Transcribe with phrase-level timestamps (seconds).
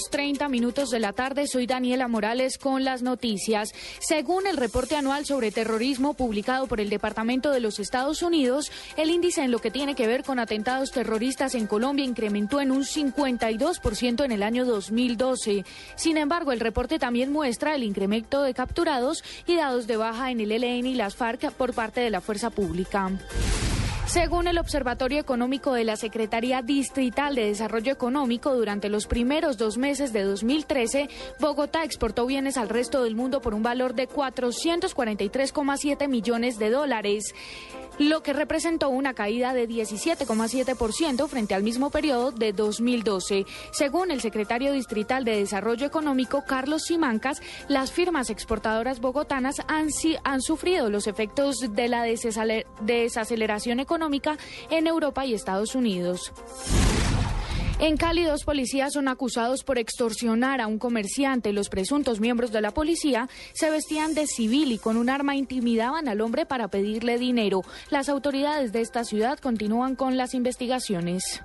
[0.00, 3.70] 2.30 minutos de la tarde, soy Daniela Morales con las noticias.
[3.98, 9.10] Según el reporte anual sobre terrorismo publicado por el Departamento de los Estados Unidos, el
[9.10, 12.84] índice en lo que tiene que ver con atentados terroristas en Colombia incrementó en un
[12.84, 15.64] 52% en el año 2012.
[15.96, 20.40] Sin embargo, el reporte también muestra el incremento de capturados y dados de baja en
[20.40, 23.10] el ELN y las FARC por parte de la fuerza pública.
[24.10, 29.78] Según el Observatorio Económico de la Secretaría Distrital de Desarrollo Económico, durante los primeros dos
[29.78, 36.08] meses de 2013, Bogotá exportó bienes al resto del mundo por un valor de 443,7
[36.08, 37.32] millones de dólares
[38.00, 43.44] lo que representó una caída de 17,7% frente al mismo periodo de 2012.
[43.72, 49.88] Según el secretario distrital de Desarrollo Económico, Carlos Simancas, las firmas exportadoras bogotanas han,
[50.24, 53.80] han sufrido los efectos de la desaceleración
[54.70, 56.32] en Europa y Estados Unidos.
[57.80, 61.54] En Cali, dos policías son acusados por extorsionar a un comerciante.
[61.54, 66.06] Los presuntos miembros de la policía se vestían de civil y con un arma intimidaban
[66.06, 67.62] al hombre para pedirle dinero.
[67.88, 71.40] Las autoridades de esta ciudad continúan con las investigaciones.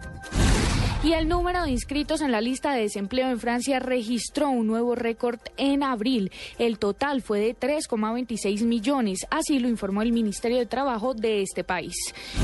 [1.05, 4.95] Y el número de inscritos en la lista de desempleo en Francia registró un nuevo
[4.95, 6.31] récord en abril.
[6.57, 9.19] El total fue de 3,26 millones.
[9.29, 11.93] Así lo informó el Ministerio de Trabajo de este país.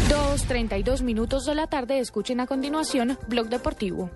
[0.09, 1.97] 2.32 minutos de la tarde.
[1.97, 4.11] Escuchen a continuación Blog Deportivo.